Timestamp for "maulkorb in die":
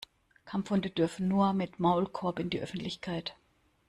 1.79-2.59